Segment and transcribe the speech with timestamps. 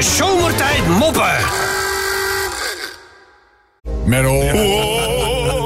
[0.00, 1.30] De zomertijd moppen.
[4.04, 4.40] Menno.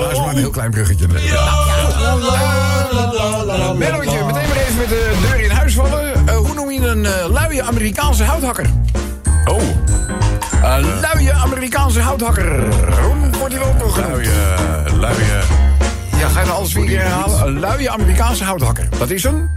[0.03, 1.07] Dat is maar een heel klein bruggetje.
[3.77, 6.27] Mennootje, meteen maar even met de deur in huis vallen.
[6.29, 8.67] Eh, hoe noem je een eh, luie Amerikaanse houthakker?
[9.45, 9.63] Oh,
[10.63, 12.75] Een luie Amerikaanse houthakker.
[13.03, 14.15] Hoe wordt die ook nog genoemd?
[14.15, 14.31] luie,
[15.01, 15.33] luie,
[16.19, 17.47] Ja, ga je alles weer herhalen?
[17.47, 18.89] Een luie Amerikaanse houthakker.
[18.99, 19.51] Dat is een...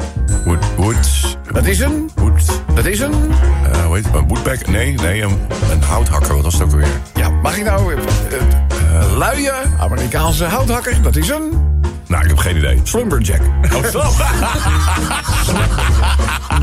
[0.45, 2.11] wood, wood, Dat is een...
[2.15, 2.41] wood,
[2.75, 3.31] Dat is een...
[3.71, 4.67] eh, hoe heet het, een woodback?
[4.67, 5.39] Nee, nee, een,
[5.71, 6.87] een houthakker, wat was het ook alweer?
[7.15, 7.93] Ja, mag ik nou...
[7.93, 11.01] eh, luie Amerikaanse houthakker.
[11.01, 11.65] Dat is een...
[12.07, 12.79] Nou, ik heb geen idee.
[12.83, 13.41] Slumberjack.
[13.73, 14.03] Oh, zo.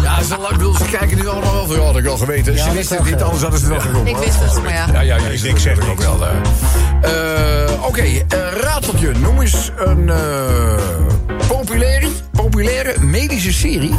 [0.03, 1.77] Ja, zo lang wil ze kijken nu allemaal wel van...
[1.77, 2.59] Ja, had ik wel geweten.
[2.59, 4.11] ze wisten het niet, anders hadden ze het wel geroepen.
[4.11, 4.87] Ik wist het, maar ja.
[4.93, 6.27] Ja, ja, ja, ik niks zeg zeg ook wel.
[6.27, 7.71] eh.
[7.87, 8.23] Oké, eh,
[8.61, 9.13] rateltje.
[9.21, 10.17] Noem eens een eh,
[11.49, 13.95] populaire, populaire medische serie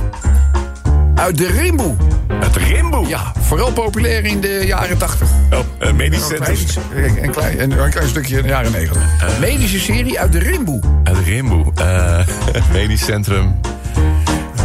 [1.16, 1.96] uit de Rimboe.
[2.34, 3.08] Het rimboe.
[3.08, 5.28] Ja, vooral populair in de jaren 80.
[5.54, 6.56] Oh, eh, medisch Een centrum.
[6.92, 9.02] klein, een, klein, een, een klein stukje in de jaren 90.
[9.40, 10.80] medische serie uit de Rimboe.
[11.04, 11.66] Het rimboe.
[11.76, 12.20] Eh,
[12.74, 13.56] medisch centrum.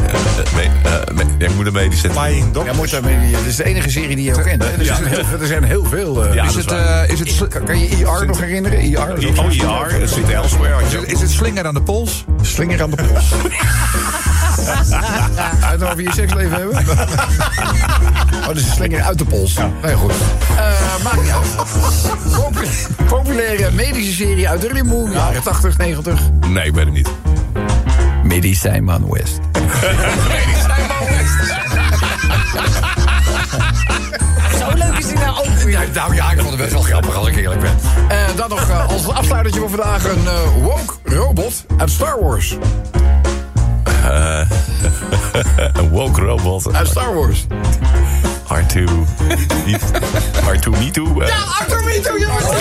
[0.06, 2.64] Eh, eh, me- eh, me- ja, ik moet een medisch centrum.
[2.64, 4.62] Ja, moet daarmee, dat is de enige serie die je ook kent.
[4.64, 4.70] hè?
[4.78, 6.24] Er, zijn, heel, er zijn heel veel.
[6.26, 8.80] eh, Ja, is dat het, is eh, is het, kan, kan je IR nog herinneren?
[8.80, 8.98] IR?
[9.00, 10.74] Oh, IR, het zit elsewhere.
[10.74, 11.02] ook.
[11.06, 12.24] Is het slinger aan de pols?
[12.42, 13.32] Slinger aan de pols.
[15.82, 16.84] Over je seksleven hebben?
[18.40, 19.56] Oh, dat is een slinger uit de pols.
[19.82, 20.12] Nee, goed.
[20.56, 20.72] Eh
[21.04, 21.56] maakt niet uit.
[22.34, 22.68] Popu-
[23.08, 26.20] populaire medische serie uit de Rimboe, jaren 80, 90.
[26.48, 27.08] Nee, ik weet het niet.
[28.22, 29.38] Medicijnman West.
[34.58, 35.70] Zo leuk is hij nou ook weer.
[35.70, 37.74] Ja, nou ja, ik vond het best wel grappig als ik eerlijk ben.
[38.08, 42.56] En dan nog eh, als afsluitertje voor vandaag een eh, woke robot uit Star Wars.
[45.78, 46.74] Een woke robot.
[46.74, 47.46] Uit Star Wars.
[48.46, 48.82] R2.
[49.66, 49.82] Niet-
[50.52, 51.20] R2, me too.
[51.20, 52.44] eh, Ja, Artomito, jongens!
[52.44, 52.58] Dan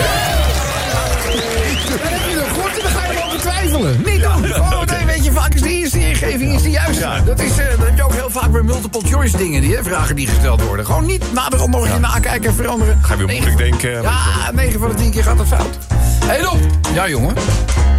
[2.11, 4.01] heb je nog goed en dan ga je erover twijfelen.
[4.05, 4.27] Niet doen.
[4.79, 7.07] Oh, nee, weet je, vaak is de eerste ingeving is de juiste.
[7.25, 9.83] Dat, is, eh, dat heb je ook heel vaak bij multiple choice dingen, die, hè,
[9.83, 10.85] vragen die gesteld worden.
[10.85, 12.97] Gewoon niet naderhand nog eens nakijken en veranderen.
[13.01, 14.01] Ga je weer moeilijk denken.
[14.01, 15.77] Ja, 9 van de 10 keer gaat het fout.
[16.19, 16.59] Hé, hey, Rob.
[16.93, 17.33] Ja, jongen.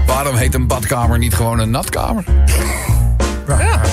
[0.07, 2.25] Waarom heet een badkamer niet gewoon een natkamer?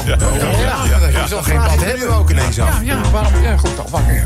[0.07, 2.15] Ja, ja, ja, ja, je zal geen bad hebben.
[2.15, 2.67] ook ineens af.
[2.83, 3.41] Ja, ja, waarom?
[3.41, 4.23] Ja, goed, dan wakker.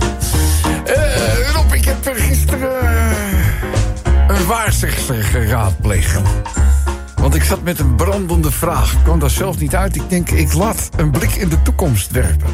[0.86, 6.20] Eh Rob, ik heb er gisteren eh, een waarzegster geraadpleegd.
[7.16, 8.92] Want ik zat met een brandende vraag.
[8.92, 9.96] Ik kwam daar zelf niet uit.
[9.96, 12.50] Ik denk, ik laat een blik in de toekomst werpen.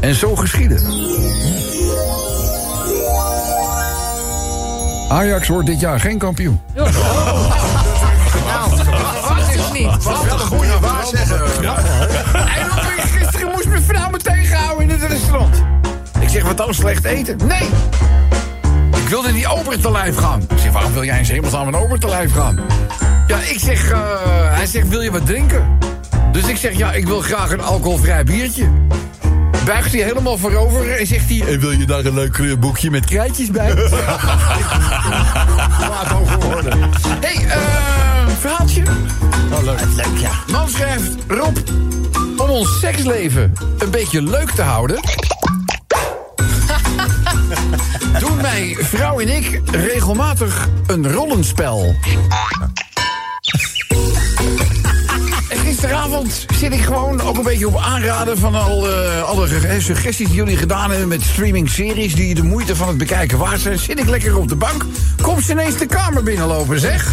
[0.00, 0.80] En zo geschiedde.
[5.08, 6.60] Ajax wordt dit jaar geen kampioen.
[6.74, 6.88] Nou,
[16.64, 17.36] dan slecht eten?
[17.46, 17.68] Nee.
[18.96, 20.40] Ik wilde die ober te lijf gaan.
[20.40, 22.60] Ik zeg, waarom wil jij in hemelsnaam een ober te lijf gaan?
[23.26, 24.00] Ja, ik zeg, eh,
[24.56, 25.78] hij zegt, wil je wat drinken?
[26.32, 28.68] Dus ik zeg, ja, ik wil graag een alcoholvrij biertje.
[29.64, 31.52] Buigt hij helemaal voorover en zegt hij...
[31.52, 33.74] "En wil je daar een leuk eh, boekje met krijtjes bij?
[35.90, 36.78] Laat over worden.
[36.80, 36.88] Hé,
[37.20, 38.82] hey, eh, verhaaltje.
[39.52, 39.80] Oh, leuk.
[39.96, 40.30] Leuk, ja.
[40.52, 41.56] Man schrijft, Rob,
[42.36, 45.00] om ons seksleven een beetje leuk te houden...
[48.96, 51.94] vrouw en ik regelmatig een rollenspel.
[55.48, 59.80] En gisteravond zit ik gewoon ook een beetje op aanraden van al, eh, alle ge-
[59.80, 63.78] suggesties die jullie gedaan hebben met streaming-series die de moeite van het bekijken waard zijn.
[63.78, 64.84] Zit ik lekker op de bank,
[65.22, 67.12] komt ze ineens de kamer binnenlopen, zeg.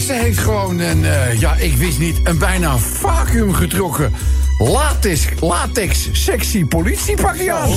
[0.00, 4.12] Ze heeft gewoon een, eh, ja, ik wist niet, een bijna vacuüm getrokken
[4.58, 7.70] latex, latex sexy politiepakje aan.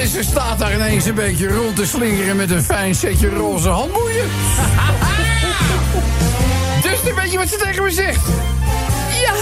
[0.00, 3.68] En ze staat daar ineens een beetje rond te slingeren met een fijn setje roze
[3.68, 4.24] handboeien.
[6.82, 8.26] dus dan weet je wat ze tegen me zegt.
[9.22, 9.32] Ja,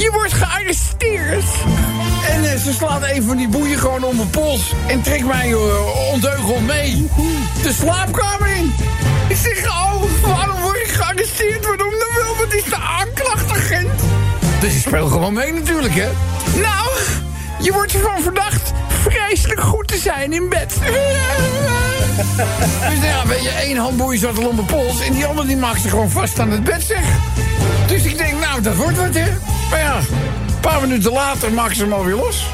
[0.00, 1.09] je wordt gearresteerd.
[1.30, 4.72] En eh, ze slaat een van die boeien gewoon om mijn pols.
[4.86, 5.58] En trekt mij uh,
[6.12, 7.08] ondeugel mee.
[7.62, 8.74] De slaapkamer in.
[9.28, 11.66] Ik zeg, oh, waarom word ik gearresteerd?
[11.66, 12.36] Waarom dan wel?
[12.36, 14.00] Wat is de aanklachtagent?
[14.60, 16.08] Dus ik speel gewoon mee natuurlijk, hè?
[16.60, 16.88] Nou,
[17.60, 18.72] je wordt ervan verdacht
[19.02, 20.74] vreselijk goed te zijn in bed.
[22.90, 25.00] dus ja, weet je, één handboei zat al om mijn pols...
[25.00, 27.02] en die andere die maakt ze gewoon vast aan het bed, zeg.
[27.86, 29.32] Dus ik denk, nou, dat wordt wat, hè?
[29.70, 30.00] Maar ja,
[30.62, 32.46] een paar minuten later maakt ze hem alweer los.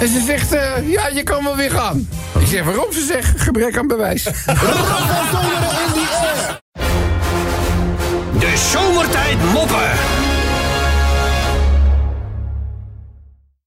[0.00, 2.08] En ze zegt, eh, ja, je kan wel weer gaan.
[2.38, 2.92] Ik zeg, waarom?
[2.92, 4.22] Ze zegt, gebrek aan bewijs.
[8.38, 9.90] De zomertijd moppen.